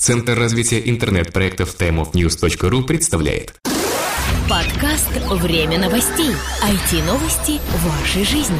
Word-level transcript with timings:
Центр 0.00 0.32
развития 0.32 0.80
интернет-проектов 0.88 1.76
timeofnews.ru 1.78 2.84
представляет 2.84 3.52
Подкаст 4.48 5.10
«Время 5.30 5.78
новостей». 5.78 6.30
IT-новости 6.64 7.60
вашей 7.84 8.24
жизни. 8.24 8.56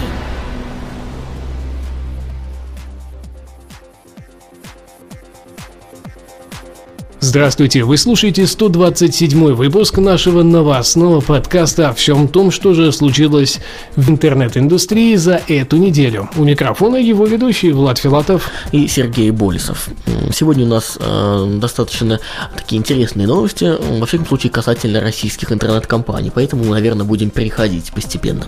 Здравствуйте, 7.22 7.84
вы 7.84 7.98
слушаете 7.98 8.46
127 8.46 9.53
выпуск 9.53 9.98
нашего 9.98 10.43
новостного 10.43 11.21
подкаста 11.21 11.91
о 11.91 11.93
всем 11.93 12.29
том, 12.29 12.50
что 12.50 12.73
же 12.73 12.91
случилось 12.93 13.61
в 13.95 14.09
интернет-индустрии 14.09 15.16
за 15.16 15.43
эту 15.46 15.77
неделю. 15.77 16.30
У 16.36 16.45
микрофона 16.45 16.96
его 16.96 17.27
ведущий 17.27 17.72
Влад 17.72 17.98
Филатов 17.98 18.50
и 18.72 18.89
Сергей 18.89 19.32
Болесов. 19.32 19.91
Сегодня 20.32 20.64
у 20.64 20.68
нас 20.68 20.96
э, 20.98 21.59
достаточно 21.61 22.21
такие 22.57 22.79
интересные 22.79 23.27
новости, 23.27 23.71
во 23.99 24.07
всяком 24.07 24.27
случае 24.27 24.50
касательно 24.50 25.02
российских 25.02 25.52
интернет-компаний, 25.52 26.32
поэтому 26.35 26.64
наверное, 26.64 27.05
будем 27.05 27.29
переходить 27.29 27.93
постепенно. 27.93 28.46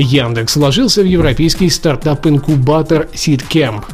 Яндекс 0.00 0.56
вложился 0.56 1.02
в 1.02 1.04
европейский 1.04 1.68
стартап-инкубатор 1.68 3.08
SeedCamp. 3.12 3.84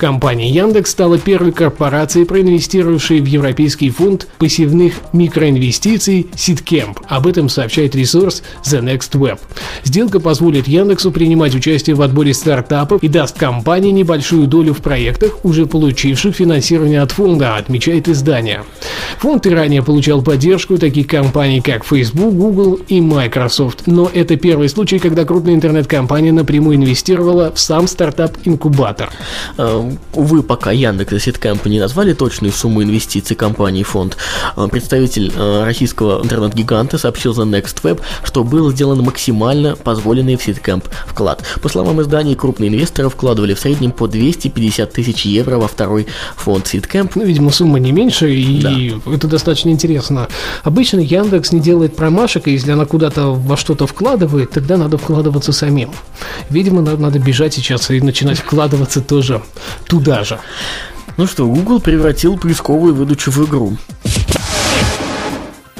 Компания 0.00 0.48
Яндекс 0.48 0.92
стала 0.92 1.18
первой 1.18 1.52
корпорацией, 1.52 2.24
проинвестировавшей 2.24 3.20
в 3.20 3.26
европейский 3.26 3.90
фонд 3.90 4.28
пассивных 4.38 4.94
микроинвестиций 5.12 6.26
SeedCamp. 6.34 6.96
Об 7.06 7.26
этом 7.26 7.50
сообщает 7.50 7.94
ресурс 7.94 8.42
The 8.64 8.80
Next 8.80 9.12
Web. 9.12 9.38
Сделка 9.84 10.18
позволит 10.18 10.66
Яндексу 10.66 11.12
принимать 11.12 11.54
участие 11.54 11.96
в 11.96 12.00
отборе 12.00 12.32
стартапов 12.32 13.02
и 13.02 13.08
даст 13.08 13.38
компании 13.38 13.90
небольшую 13.90 14.46
долю 14.46 14.72
в 14.72 14.78
проектах, 14.78 15.44
уже 15.44 15.66
получивших 15.66 16.34
финансирование 16.34 17.02
от 17.02 17.12
фонда, 17.12 17.56
отмечает 17.56 18.08
издание. 18.08 18.62
Фонд 19.18 19.44
и 19.46 19.50
ранее 19.50 19.82
получал 19.82 20.22
поддержку 20.22 20.78
таких 20.78 21.08
компаний, 21.08 21.60
как 21.60 21.84
Facebook, 21.84 22.32
Google 22.32 22.78
и 22.88 23.02
Microsoft. 23.02 23.82
Но 23.86 24.10
это 24.10 24.36
первый 24.36 24.70
случай, 24.70 24.98
когда 24.98 25.26
крупная 25.26 25.52
интернет-компания 25.52 26.32
напрямую 26.32 26.76
инвестировала 26.76 27.52
в 27.52 27.60
сам 27.60 27.86
стартап-инкубатор. 27.86 29.10
Увы, 30.14 30.42
пока 30.42 30.72
Яндекс 30.72 31.12
и 31.12 31.18
Seedcamp 31.18 31.66
не 31.66 31.80
назвали 31.80 32.12
точную 32.12 32.52
сумму 32.52 32.82
инвестиций 32.82 33.36
компании 33.36 33.82
фонд, 33.82 34.16
э, 34.56 34.68
представитель 34.70 35.32
э, 35.34 35.64
российского 35.64 36.22
интернет-гиганта 36.22 36.98
сообщил 36.98 37.32
за 37.32 37.42
Next 37.42 37.82
Web, 37.82 38.00
что 38.24 38.44
был 38.44 38.70
сделан 38.70 39.02
максимально 39.02 39.76
позволенный 39.76 40.36
в 40.36 40.42
Seedcamp 40.42 40.84
вклад. 41.06 41.42
По 41.62 41.68
словам 41.68 42.00
издания, 42.00 42.34
крупные 42.34 42.68
инвесторы 42.68 43.08
вкладывали 43.08 43.54
в 43.54 43.60
среднем 43.60 43.92
по 43.92 44.08
250 44.08 44.92
тысяч 44.92 45.24
евро 45.24 45.56
во 45.56 45.68
второй 45.68 46.06
фонд 46.36 46.66
Ситкэмп. 46.66 47.16
Ну, 47.16 47.24
видимо, 47.24 47.50
сумма 47.50 47.78
не 47.78 47.92
меньше, 47.92 48.32
и 48.32 48.60
да. 48.60 49.14
это 49.14 49.26
достаточно 49.26 49.70
интересно. 49.70 50.28
Обычно 50.64 51.00
Яндекс 51.00 51.52
не 51.52 51.60
делает 51.60 51.96
промашек, 51.96 52.48
и 52.48 52.52
если 52.52 52.72
она 52.72 52.84
куда-то 52.84 53.32
во 53.32 53.56
что-то 53.56 53.86
вкладывает, 53.86 54.50
тогда 54.50 54.76
надо 54.76 54.98
вкладываться 54.98 55.52
самим. 55.52 55.90
Видимо, 56.48 56.82
надо 56.82 57.18
бежать 57.18 57.54
сейчас 57.54 57.90
и 57.90 58.00
начинать 58.00 58.38
вкладываться 58.38 59.00
тоже 59.00 59.42
туда 59.86 60.24
же. 60.24 60.38
Ну 61.16 61.26
что, 61.26 61.46
Google 61.46 61.80
превратил 61.80 62.38
поисковую 62.38 62.94
выдачу 62.94 63.30
в 63.30 63.44
игру. 63.46 63.76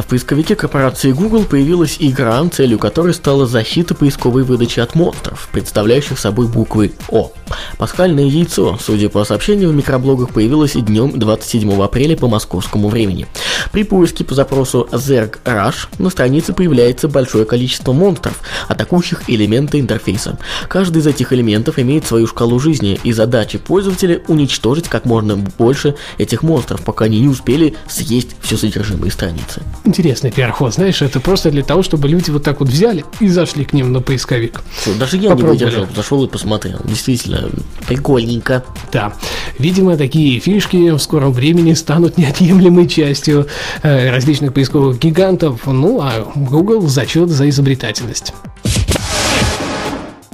В 0.00 0.06
поисковике 0.06 0.56
корпорации 0.56 1.12
Google 1.12 1.44
появилась 1.44 1.96
игра, 1.98 2.40
целью 2.48 2.78
которой 2.78 3.12
стала 3.12 3.46
защита 3.46 3.94
поисковой 3.94 4.44
выдачи 4.44 4.80
от 4.80 4.94
монстров, 4.94 5.48
представляющих 5.52 6.18
собой 6.18 6.48
буквы 6.48 6.92
О. 7.08 7.32
Пасхальное 7.76 8.24
яйцо, 8.24 8.78
судя 8.80 9.08
по 9.08 9.24
сообщению 9.24 9.70
в 9.70 9.74
микроблогах, 9.74 10.30
появилось 10.30 10.72
днем 10.72 11.18
27 11.18 11.82
апреля 11.82 12.16
по 12.16 12.28
московскому 12.28 12.88
времени. 12.88 13.26
При 13.72 13.82
поиске 13.82 14.24
по 14.24 14.34
запросу 14.34 14.88
Zerg 14.90 15.38
Rush 15.44 15.88
на 15.98 16.10
странице 16.10 16.52
появляется 16.52 17.08
большое 17.08 17.44
количество 17.44 17.92
монстров, 17.92 18.40
атакующих 18.68 19.28
элементы 19.28 19.80
интерфейса. 19.80 20.38
Каждый 20.68 20.98
из 20.98 21.06
этих 21.06 21.32
элементов 21.32 21.78
имеет 21.78 22.06
свою 22.06 22.26
шкалу 22.26 22.58
жизни, 22.58 22.98
и 23.04 23.12
задача 23.12 23.58
пользователя 23.58 24.22
уничтожить 24.28 24.88
как 24.88 25.04
можно 25.04 25.36
больше 25.36 25.96
этих 26.18 26.42
монстров, 26.42 26.84
пока 26.84 27.04
они 27.04 27.20
не 27.20 27.28
успели 27.28 27.74
съесть 27.88 28.36
все 28.40 28.56
содержимое 28.56 29.10
страницы. 29.10 29.62
Интересный 29.90 30.30
пиар-ход, 30.30 30.72
знаешь, 30.72 31.02
это 31.02 31.18
просто 31.18 31.50
для 31.50 31.64
того, 31.64 31.82
чтобы 31.82 32.06
люди 32.06 32.30
вот 32.30 32.44
так 32.44 32.60
вот 32.60 32.68
взяли 32.68 33.04
и 33.18 33.26
зашли 33.26 33.64
к 33.64 33.72
ним 33.72 33.92
на 33.92 34.00
поисковик. 34.00 34.62
Что, 34.82 34.94
даже 34.94 35.16
я 35.16 35.30
Попробовали. 35.30 35.58
не 35.58 35.64
выдержал, 35.64 35.86
зашел 35.96 36.24
и 36.24 36.28
посмотрел. 36.28 36.78
Действительно, 36.84 37.50
прикольненько. 37.88 38.64
Да. 38.92 39.12
Видимо, 39.58 39.96
такие 39.96 40.38
фишки 40.38 40.92
в 40.92 41.00
скором 41.00 41.32
времени 41.32 41.74
станут 41.74 42.18
неотъемлемой 42.18 42.86
частью 42.86 43.48
э, 43.82 44.10
различных 44.10 44.54
поисковых 44.54 45.00
гигантов. 45.00 45.66
Ну, 45.66 46.00
а 46.00 46.24
Google 46.36 46.86
зачет 46.86 47.28
за 47.28 47.48
изобретательность. 47.48 48.32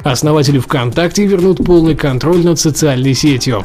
Основатели 0.06 0.60
ВКонтакте 0.60 1.26
вернут 1.26 1.64
полный 1.64 1.96
контроль 1.96 2.44
над 2.44 2.60
социальной 2.60 3.12
сетью. 3.12 3.64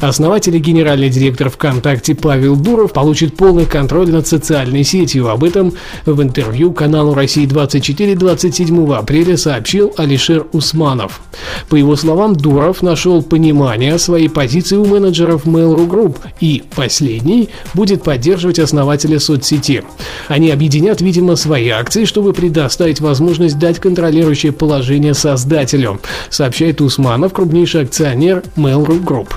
Основатель 0.00 0.56
и 0.56 0.58
генеральный 0.58 1.10
директор 1.10 1.50
ВКонтакте 1.50 2.14
Павел 2.14 2.56
Дуров 2.56 2.94
получит 2.94 3.36
полный 3.36 3.66
контроль 3.66 4.10
над 4.10 4.26
социальной 4.26 4.82
сетью. 4.82 5.28
Об 5.28 5.44
этом 5.44 5.74
в 6.06 6.22
интервью 6.22 6.72
каналу 6.72 7.12
«Россия-24» 7.12 8.16
27 8.16 8.94
апреля 8.94 9.36
сообщил 9.36 9.92
Алишер 9.98 10.46
Усманов. 10.52 11.20
По 11.68 11.76
его 11.76 11.96
словам, 11.96 12.34
Дуров 12.34 12.80
нашел 12.80 13.22
понимание 13.22 13.98
своей 13.98 14.30
позиции 14.30 14.76
у 14.76 14.86
менеджеров 14.86 15.44
Mail.ru 15.44 15.86
Group 15.86 16.16
и 16.40 16.62
последний 16.74 17.50
будет 17.74 18.02
поддерживать 18.02 18.58
основателя 18.58 19.20
соцсети. 19.20 19.84
Они 20.28 20.50
объединят, 20.50 21.02
видимо, 21.02 21.36
свои 21.36 21.68
акции, 21.68 22.06
чтобы 22.06 22.32
предоставить 22.32 23.02
возможность 23.02 23.58
дать 23.58 23.80
контролирующее 23.80 24.52
положение 24.52 25.12
создателя 25.12 25.73
покупателю, 25.74 26.00
сообщает 26.30 26.80
Усманов, 26.80 27.32
крупнейший 27.32 27.82
акционер 27.82 28.42
Mail.ru 28.56 29.02
Group. 29.02 29.32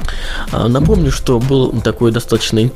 А, 0.52 0.68
напомню, 0.68 1.12
что 1.12 1.40
был 1.40 1.72
такой 1.82 2.12
достаточно 2.12 2.70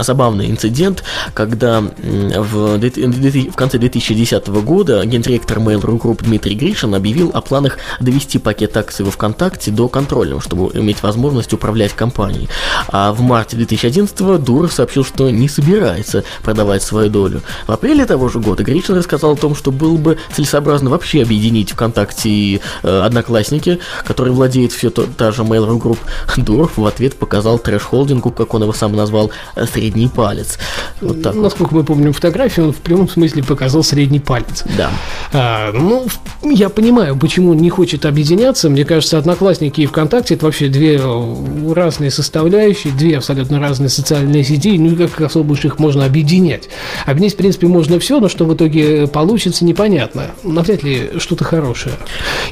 забавный 0.00 0.50
инцидент, 0.50 1.04
когда 1.34 1.80
в, 1.80 2.78
в 2.78 3.54
конце 3.54 3.78
2010 3.78 4.48
года 4.48 5.04
гендиректор 5.04 5.58
Mail.ru 5.58 6.00
Group 6.00 6.24
Дмитрий 6.24 6.54
Гришин 6.54 6.94
объявил 6.94 7.30
о 7.34 7.40
планах 7.40 7.78
довести 8.00 8.38
пакет 8.38 8.76
акций 8.76 9.04
во 9.04 9.10
ВКонтакте 9.10 9.70
до 9.70 9.88
контрольного, 9.88 10.40
чтобы 10.40 10.70
иметь 10.78 11.02
возможность 11.02 11.52
управлять 11.52 11.92
компанией. 11.92 12.48
А 12.88 13.12
в 13.12 13.20
марте 13.20 13.56
2011 13.56 14.42
Дуров 14.42 14.72
сообщил, 14.72 15.04
что 15.04 15.30
не 15.30 15.48
собирается 15.48 16.24
продавать 16.42 16.82
свою 16.82 17.10
долю. 17.10 17.42
В 17.66 17.72
апреле 17.72 18.06
того 18.06 18.28
же 18.28 18.40
года 18.40 18.62
Гришин 18.62 18.96
рассказал 18.96 19.32
о 19.32 19.36
том, 19.36 19.54
что 19.54 19.70
было 19.70 19.96
бы 19.96 20.18
целесообразно 20.34 20.90
вообще 20.90 21.22
объединить 21.22 21.72
ВКонтакте 21.72 22.28
и 22.28 22.60
одноклассники, 22.84 23.78
который 24.04 24.32
владеет 24.32 24.72
все 24.72 24.90
то, 24.90 25.06
та 25.06 25.32
же 25.32 25.42
Mail.ru 25.42 25.80
Group, 25.80 25.98
Дуров 26.36 26.76
в 26.76 26.86
ответ 26.86 27.16
показал 27.16 27.58
трэш-холдингу, 27.58 28.30
как 28.30 28.54
он 28.54 28.62
его 28.62 28.72
сам 28.72 28.94
назвал, 28.94 29.30
э, 29.56 29.66
средний 29.66 30.08
палец. 30.08 30.58
Вот 31.00 31.22
так 31.22 31.34
Насколько 31.34 31.72
вот. 31.72 31.78
мы 31.80 31.84
помним 31.84 32.12
фотографию, 32.12 32.66
он 32.66 32.72
в 32.72 32.78
прямом 32.78 33.08
смысле 33.08 33.42
показал 33.42 33.82
средний 33.82 34.20
палец. 34.20 34.64
Да. 34.76 34.90
А, 35.32 35.72
ну, 35.72 36.06
я 36.42 36.68
понимаю, 36.68 37.16
почему 37.16 37.50
он 37.52 37.58
не 37.58 37.70
хочет 37.70 38.04
объединяться. 38.04 38.68
Мне 38.68 38.84
кажется, 38.84 39.18
Одноклассники 39.18 39.80
и 39.80 39.86
ВКонтакте 39.86 40.34
это 40.34 40.46
вообще 40.46 40.68
две 40.68 41.00
э, 41.02 41.72
разные 41.72 42.10
составляющие, 42.10 42.92
две 42.92 43.16
абсолютно 43.18 43.60
разные 43.60 43.88
социальные 43.88 44.44
сети, 44.44 44.78
ну 44.78 44.92
и 44.92 44.96
как 44.96 45.20
особо 45.20 45.52
уж 45.52 45.64
их 45.64 45.78
можно 45.78 46.04
объединять. 46.04 46.68
Объединить, 47.06 47.34
в 47.34 47.36
принципе, 47.36 47.66
можно 47.66 47.98
все, 47.98 48.20
но 48.20 48.28
что 48.28 48.44
в 48.44 48.54
итоге 48.54 49.06
получится, 49.06 49.64
непонятно. 49.64 50.30
Навряд 50.42 50.82
ли 50.82 51.12
что-то 51.18 51.44
хорошее. 51.44 51.94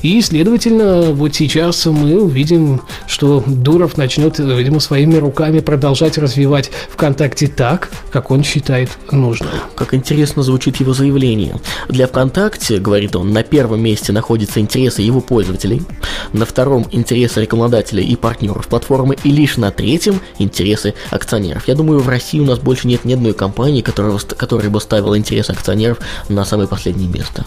И 0.03 0.22
следовательно, 0.22 1.12
вот 1.12 1.34
сейчас 1.34 1.85
мы 1.87 2.20
увидим, 2.20 2.82
что 3.06 3.43
Дуров 3.46 3.96
начнет, 3.96 4.38
видимо, 4.38 4.81
своими 4.81 5.17
руками 5.17 5.61
продолжать 5.61 6.19
развивать 6.19 6.70
ВКонтакте 6.91 7.49
так, 7.49 7.91
как 8.11 8.31
он 8.31 8.43
считает 8.43 8.91
нужным. 9.11 9.50
Как 9.75 9.94
интересно 9.94 10.43
звучит 10.43 10.76
его 10.76 10.94
заявление. 10.94 11.61
Для 11.88 12.06
ВКонтакте, 12.06 12.79
говорит 12.79 13.17
он, 13.17 13.32
на 13.32 13.43
первом 13.43 13.82
месте 13.82 14.12
находятся 14.12 14.61
интересы 14.61 15.02
его 15.02 15.20
пользователей, 15.20 15.82
на 16.32 16.46
втором 16.46 16.87
интересы 16.91 17.43
рекламодателей 17.43 18.05
и 18.05 18.17
партнеров 18.17 18.69
платформы, 18.69 19.17
и 19.25 19.31
лишь 19.31 19.56
на 19.56 19.70
третьем 19.70 20.20
интересы 20.38 20.94
акционеров. 21.11 21.69
Я 21.69 21.75
думаю, 21.75 22.00
в 22.00 22.08
России 22.08 22.41
у 22.41 22.44
нас 22.44 22.58
больше 22.58 22.88
нет 22.88 23.05
ни 23.05 23.12
одной 23.12 23.35
компании, 23.35 23.82
которая, 23.82 24.19
которая 24.19 24.70
бы 24.70 24.81
ставила 24.81 25.19
интересы 25.19 25.50
акционеров 25.50 25.99
на 26.29 26.44
самое 26.44 26.69
последнее 26.69 27.08
место. 27.08 27.44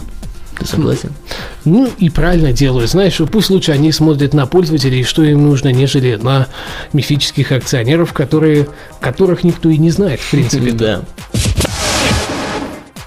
Согласен? 0.64 1.12
Ну 1.64 1.90
и 1.98 2.08
правильно 2.08 2.52
делают. 2.52 2.90
Знаешь, 2.90 3.20
пусть 3.30 3.50
лучше 3.50 3.72
они 3.72 3.92
смотрят 3.92 4.34
на 4.34 4.46
пользователей, 4.46 5.04
что 5.04 5.22
им 5.22 5.44
нужно, 5.44 5.72
нежели 5.72 6.16
на 6.16 6.46
мифических 6.92 7.52
акционеров, 7.52 8.12
которые, 8.12 8.68
которых 9.00 9.44
никто 9.44 9.68
и 9.68 9.78
не 9.78 9.90
знает, 9.90 10.20
в 10.20 10.30
принципе. 10.30 10.70
Да. 10.72 11.02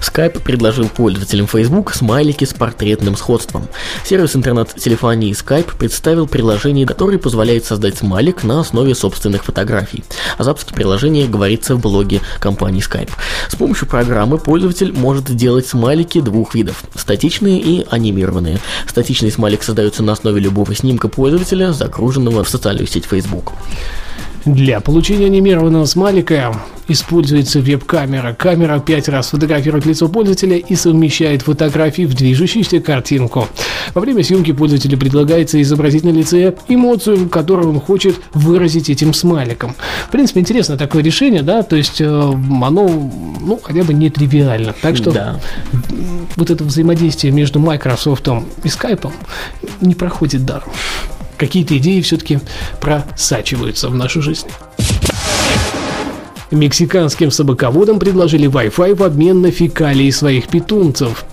Skype 0.01 0.39
предложил 0.41 0.89
пользователям 0.89 1.47
Facebook 1.47 1.93
смайлики 1.93 2.45
с 2.45 2.53
портретным 2.53 3.15
сходством. 3.15 3.67
Сервис 4.05 4.35
интернет-телефонии 4.35 5.31
Skype 5.33 5.77
представил 5.77 6.27
приложение, 6.27 6.85
которое 6.85 7.17
позволяет 7.17 7.65
создать 7.65 7.97
смайлик 7.97 8.43
на 8.43 8.61
основе 8.61 8.95
собственных 8.95 9.43
фотографий. 9.43 10.03
О 10.37 10.43
запуске 10.43 10.73
приложения 10.73 11.27
говорится 11.27 11.75
в 11.75 11.79
блоге 11.79 12.21
компании 12.39 12.81
Skype. 12.81 13.11
С 13.49 13.55
помощью 13.55 13.87
программы 13.87 14.37
пользователь 14.37 14.93
может 14.93 15.35
делать 15.35 15.67
смайлики 15.67 16.21
двух 16.21 16.55
видов– 16.55 16.83
статичные 16.95 17.59
и 17.59 17.85
анимированные. 17.89 18.59
Статичный 18.87 19.31
смайлик 19.31 19.63
создается 19.63 20.03
на 20.03 20.13
основе 20.13 20.39
любого 20.39 20.73
снимка 20.75 21.07
пользователя, 21.07 21.73
загруженного 21.73 22.43
в 22.43 22.49
социальную 22.49 22.87
сеть 22.87 23.05
Facebook. 23.05 23.53
Для 24.45 24.79
получения 24.79 25.25
анимированного 25.25 25.85
смайлика 25.85 26.53
используется 26.87 27.59
веб-камера. 27.59 28.33
Камера 28.33 28.79
пять 28.79 29.07
раз 29.09 29.29
фотографирует 29.29 29.85
лицо 29.85 30.07
пользователя 30.07 30.57
и 30.57 30.75
совмещает 30.75 31.43
фотографии 31.43 32.03
в 32.03 32.13
движущуюся 32.13 32.79
картинку. 32.79 33.47
Во 33.93 34.01
время 34.01 34.23
съемки 34.23 34.51
пользователю 34.51 34.97
предлагается 34.97 35.61
изобразить 35.61 36.03
на 36.03 36.09
лице 36.09 36.55
эмоцию, 36.67 37.29
которую 37.29 37.69
он 37.69 37.79
хочет 37.79 38.15
выразить 38.33 38.89
этим 38.89 39.13
смайликом. 39.13 39.75
В 40.07 40.11
принципе, 40.11 40.39
интересно 40.39 40.77
такое 40.77 41.03
решение, 41.03 41.41
да, 41.41 41.61
то 41.63 41.75
есть 41.75 42.01
э, 42.01 42.05
оно, 42.07 42.87
ну, 43.41 43.59
хотя 43.61 43.83
бы 43.83 43.93
не 43.93 44.09
тривиально. 44.09 44.73
Так 44.81 44.95
что 44.95 45.11
да. 45.11 45.39
вот 46.35 46.49
это 46.49 46.63
взаимодействие 46.63 47.31
между 47.33 47.59
Microsoft 47.59 48.27
и 48.27 48.67
Skype 48.67 49.11
не 49.81 49.95
проходит 49.95 50.45
даром 50.45 50.69
какие-то 51.39 51.77
идеи 51.77 52.01
все-таки 52.01 52.39
просачиваются 52.79 53.89
в 53.89 53.95
нашу 53.95 54.21
жизнь. 54.21 54.47
Мексиканским 56.51 57.31
собаководам 57.31 57.99
предложили 57.99 58.49
Wi-Fi 58.49 58.95
в 58.95 59.03
обмен 59.03 59.41
на 59.41 59.51
фекалии 59.51 60.09
своих 60.09 60.47
питомцев. 60.47 61.25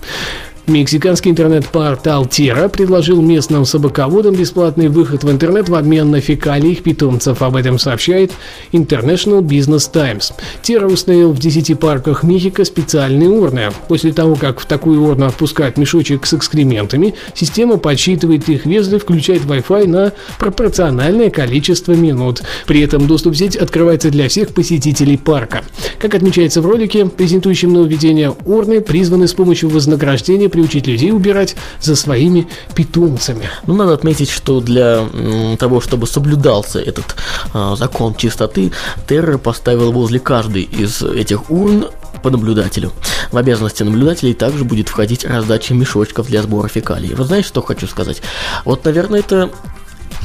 Мексиканский 0.67 1.31
интернет-портал 1.31 2.25
Тера 2.25 2.67
предложил 2.67 3.21
местным 3.21 3.63
собаководам 3.63 4.35
бесплатный 4.35 4.89
выход 4.89 5.23
в 5.23 5.31
интернет 5.31 5.69
в 5.69 5.75
обмен 5.75 6.11
на 6.11 6.19
фекалии 6.19 6.71
их 6.71 6.83
питомцев. 6.83 7.41
Об 7.41 7.55
этом 7.55 7.79
сообщает 7.79 8.33
International 8.73 9.39
Business 9.39 9.89
Times. 9.89 10.33
Тера 10.61 10.87
установил 10.87 11.31
в 11.31 11.39
10 11.39 11.79
парках 11.79 12.23
Мехико 12.23 12.65
специальные 12.65 13.29
урны. 13.29 13.69
После 13.87 14.11
того, 14.11 14.35
как 14.35 14.59
в 14.59 14.65
такую 14.65 15.01
урну 15.03 15.27
отпускают 15.27 15.77
мешочек 15.77 16.25
с 16.25 16.33
экскрементами, 16.33 17.15
система 17.33 17.77
подсчитывает 17.77 18.49
их 18.49 18.65
вес 18.65 18.91
и 18.91 18.97
включает 18.97 19.43
Wi-Fi 19.43 19.87
на 19.87 20.11
пропорциональное 20.37 21.29
количество 21.29 21.93
минут. 21.93 22.41
При 22.65 22.81
этом 22.81 23.07
доступ 23.07 23.35
в 23.35 23.37
сеть 23.37 23.55
открывается 23.55 24.11
для 24.11 24.27
всех 24.27 24.49
посетителей 24.49 25.15
парка. 25.15 25.63
Как 25.97 26.13
отмечается 26.13 26.61
в 26.61 26.65
ролике, 26.65 27.05
презентующем 27.05 27.71
нововведение, 27.71 28.35
урны 28.45 28.81
призваны 28.81 29.29
с 29.29 29.33
помощью 29.33 29.69
вознаграждения 29.69 30.49
приучить 30.57 30.87
людей 30.87 31.11
убирать 31.11 31.55
за 31.79 31.95
своими 31.95 32.47
питомцами. 32.73 33.47
Ну, 33.67 33.75
надо 33.75 33.93
отметить, 33.93 34.31
что 34.31 34.59
для 34.59 35.07
того, 35.59 35.81
чтобы 35.81 36.07
соблюдался 36.07 36.79
этот 36.79 37.15
а, 37.53 37.75
закон 37.75 38.15
чистоты, 38.15 38.71
Террор 39.07 39.37
поставил 39.37 39.91
возле 39.91 40.19
каждой 40.19 40.63
из 40.63 41.03
этих 41.03 41.51
урн 41.51 41.89
по 42.23 42.31
наблюдателю. 42.31 42.91
В 43.31 43.37
обязанности 43.37 43.83
наблюдателей 43.83 44.33
также 44.33 44.63
будет 44.63 44.89
входить 44.89 45.25
раздача 45.25 45.75
мешочков 45.75 46.25
для 46.25 46.41
сбора 46.41 46.67
фекалий. 46.69 47.13
Вы 47.13 47.23
знаете, 47.25 47.47
что 47.47 47.61
хочу 47.61 47.85
сказать? 47.85 48.23
Вот, 48.65 48.83
наверное, 48.83 49.19
это 49.19 49.51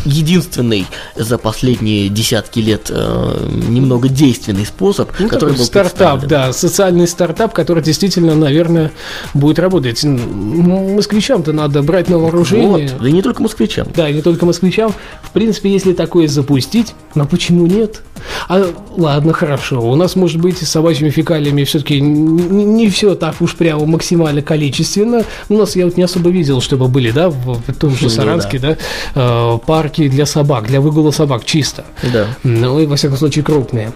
единственный 0.04 0.87
за 1.16 1.38
последние 1.38 2.08
десятки 2.08 2.60
лет 2.60 2.90
э, 2.90 3.49
немного 3.69 4.08
действенный 4.08 4.66
способ, 4.66 5.10
ну, 5.19 5.28
который 5.28 5.56
был 5.56 5.64
стартап, 5.64 6.26
да, 6.26 6.52
социальный 6.52 7.06
стартап, 7.06 7.52
который 7.52 7.82
действительно, 7.82 8.34
наверное, 8.34 8.93
будет 9.34 9.58
работать. 9.58 10.02
Москвичам-то 10.04 11.52
надо 11.52 11.82
брать 11.82 12.08
на 12.08 12.19
вооружение. 12.19 12.88
Вот, 12.88 13.02
да 13.02 13.08
и 13.08 13.12
не 13.12 13.22
только 13.22 13.43
москвичам. 13.43 13.88
Да, 13.94 14.08
и 14.08 14.14
не 14.14 14.22
только 14.22 14.46
москвичам. 14.46 14.94
В 15.22 15.31
принципе, 15.31 15.70
если 15.70 15.93
такое 15.93 16.28
запустить, 16.28 16.94
но 17.14 17.26
почему 17.26 17.66
нет? 17.66 18.02
А 18.48 18.72
ладно, 18.96 19.32
хорошо. 19.32 19.80
У 19.80 19.94
нас, 19.96 20.16
может 20.16 20.40
быть, 20.40 20.58
с 20.58 20.69
собачьими 20.69 21.10
фекалиями 21.10 21.64
все-таки 21.64 22.00
не, 22.00 22.64
не 22.64 22.88
все 22.88 23.14
так 23.14 23.40
уж 23.40 23.54
прямо 23.56 23.86
максимально 23.86 24.42
количественно. 24.42 25.24
У 25.48 25.54
нас 25.54 25.76
я 25.76 25.84
вот 25.84 25.96
не 25.96 26.02
особо 26.02 26.30
видел, 26.30 26.60
чтобы 26.60 26.88
были, 26.88 27.10
да, 27.10 27.28
в, 27.28 27.60
в 27.66 27.74
том 27.74 27.90
же 27.90 28.04
ну 28.04 28.08
Саранске, 28.10 28.58
да, 28.58 28.76
да 29.14 29.54
э, 29.54 29.58
парки 29.66 30.08
для 30.08 30.26
собак, 30.26 30.66
для 30.66 30.80
выгула 30.80 31.10
собак 31.10 31.44
чисто. 31.44 31.84
Да. 32.12 32.26
Ну 32.42 32.80
и, 32.80 32.86
во 32.86 32.96
всяком 32.96 33.16
случае, 33.16 33.44
крупные. 33.44 33.92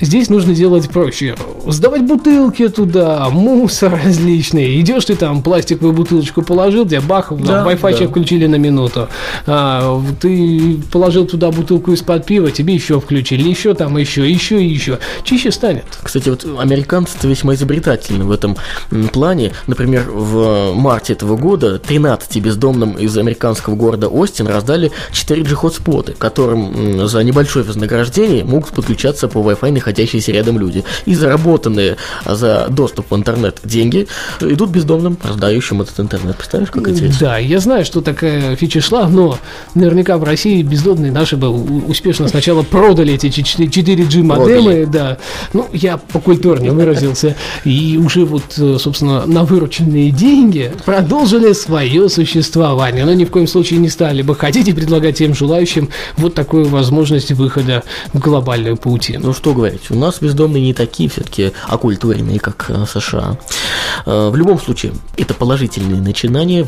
Здесь 0.00 0.28
нужно 0.28 0.54
делать 0.54 0.88
проще. 0.88 1.36
Сдавать 1.66 2.02
бутылки 2.02 2.68
туда, 2.68 3.28
мусор 3.30 4.00
различный. 4.04 4.80
Идешь 4.80 5.06
ты 5.06 5.16
там, 5.16 5.42
пластиковую 5.42 5.92
бутылочку 5.92 6.42
положил, 6.42 6.86
тебе 6.86 7.00
бах, 7.00 7.32
да, 7.32 7.64
Wi-Fi 7.66 7.98
да. 7.98 8.08
включили 8.08 8.46
на 8.46 8.56
минуту. 8.56 9.08
А, 9.46 10.02
ты 10.20 10.78
положил 10.90 11.26
туда 11.26 11.50
бутылку 11.50 11.92
из-под 11.92 12.26
пива, 12.26 12.50
тебе 12.50 12.74
еще 12.74 13.00
включили, 13.00 13.48
еще 13.48 13.74
там, 13.74 13.96
еще, 13.96 14.30
еще 14.30 14.62
и 14.62 14.66
еще. 14.66 14.98
Чище 15.24 15.50
станет. 15.50 15.84
Кстати, 16.02 16.28
вот 16.28 16.46
американцы 16.58 17.16
весьма 17.22 17.54
изобретательны 17.54 18.24
в 18.24 18.32
этом 18.32 18.56
плане. 19.12 19.52
Например, 19.66 20.08
в 20.10 20.74
марте 20.74 21.12
этого 21.12 21.36
года 21.36 21.78
13 21.78 22.42
бездомным 22.42 22.92
из 22.92 23.16
американского 23.16 23.74
города 23.74 24.08
Остин 24.08 24.46
раздали 24.46 24.92
4G 25.12 25.54
хотспоты, 25.54 26.12
которым 26.12 27.06
за 27.08 27.22
небольшое 27.22 27.64
вознаграждение 27.64 28.44
могут 28.44 28.70
подключаться 28.70 29.28
по 29.28 29.38
Wi-Fi 29.38 29.70
находящиеся 29.88 30.32
рядом 30.32 30.58
люди. 30.58 30.84
И 31.06 31.14
заработанные 31.14 31.96
за 32.26 32.66
доступ 32.68 33.10
в 33.10 33.16
интернет 33.16 33.60
деньги 33.64 34.06
идут 34.40 34.70
бездомным, 34.70 35.16
раздающим 35.22 35.80
этот 35.80 35.98
интернет. 36.00 36.36
Представляешь, 36.36 36.70
как 36.70 36.88
интересно? 36.88 37.16
Да, 37.20 37.38
я 37.38 37.58
знаю, 37.58 37.84
что 37.84 38.00
такая 38.02 38.54
фича 38.56 38.80
шла, 38.80 39.08
но 39.08 39.38
наверняка 39.74 40.18
в 40.18 40.24
России 40.24 40.62
бездомные 40.62 41.10
наши 41.10 41.36
бы 41.36 41.48
успешно 41.48 42.28
сначала 42.28 42.62
продали 42.62 43.14
эти 43.14 43.26
4G 43.26 44.22
модемы, 44.22 44.86
да. 44.86 45.16
Ну, 45.52 45.66
я 45.72 45.96
по 45.96 46.20
культурнее 46.20 46.72
выразился. 46.72 47.34
И 47.64 47.98
уже 48.02 48.24
вот, 48.24 48.52
собственно, 48.52 49.24
на 49.26 49.44
вырученные 49.44 50.10
деньги 50.10 50.70
продолжили 50.84 51.52
свое 51.54 52.08
существование. 52.08 53.04
Но 53.06 53.14
ни 53.14 53.24
в 53.24 53.30
коем 53.30 53.46
случае 53.46 53.78
не 53.78 53.88
стали 53.88 54.22
бы 54.22 54.36
и 54.38 54.72
предлагать 54.72 55.18
тем 55.18 55.34
желающим 55.34 55.88
вот 56.16 56.34
такую 56.34 56.66
возможность 56.66 57.32
выхода 57.32 57.82
в 58.12 58.18
глобальную 58.18 58.76
паутину. 58.76 59.28
Ну, 59.28 59.32
что 59.32 59.54
говорить 59.54 59.77
сказать. 59.78 59.90
У 59.90 59.94
нас 59.94 60.18
бездомные 60.20 60.62
не 60.62 60.74
такие 60.74 61.08
все-таки 61.08 61.52
оккультуренные, 61.66 62.38
как 62.38 62.66
э, 62.68 62.84
США. 62.86 63.38
Э, 64.06 64.28
в 64.30 64.36
любом 64.36 64.60
случае, 64.60 64.92
это 65.16 65.34
положительные 65.34 66.00
начинания. 66.00 66.66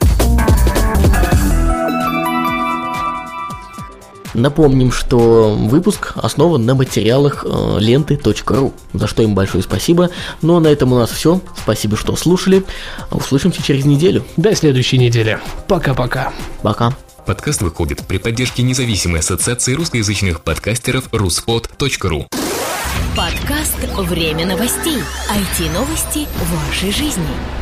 Напомним, 4.32 4.92
что 4.92 5.54
выпуск 5.54 6.12
основан 6.14 6.64
на 6.64 6.74
материалах 6.74 7.44
э, 7.44 7.76
ленты.ру, 7.80 8.72
за 8.94 9.06
что 9.08 9.22
им 9.22 9.34
большое 9.34 9.62
спасибо. 9.62 10.10
Но 10.40 10.52
ну, 10.52 10.56
а 10.58 10.60
на 10.60 10.68
этом 10.68 10.92
у 10.92 10.98
нас 10.98 11.10
все. 11.10 11.40
Спасибо, 11.60 11.96
что 11.96 12.14
слушали. 12.16 12.64
Услышимся 13.10 13.62
через 13.62 13.84
неделю. 13.84 14.24
До 14.36 14.54
следующей 14.54 14.98
недели. 14.98 15.40
Пока-пока. 15.66 16.32
Пока. 16.62 16.94
Подкаст 17.26 17.60
выходит 17.60 18.06
при 18.06 18.18
поддержке 18.18 18.62
независимой 18.62 19.20
ассоциации 19.20 19.74
русскоязычных 19.74 20.42
подкастеров 20.42 21.08
ruspod.ru. 21.12 22.26
Подкаст 23.16 23.76
«Время 23.98 24.46
новостей». 24.46 24.98
IT-новости 24.98 26.26
вашей 26.50 26.90
жизни. 26.90 27.59